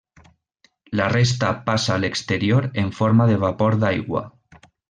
La 0.99 1.09
resta 1.15 1.51
passa 1.69 1.93
a 1.97 2.01
l'exterior 2.05 2.69
en 2.85 2.91
forma 3.03 3.31
de 3.33 3.39
vapor 3.47 3.81
d'aigua. 3.85 4.29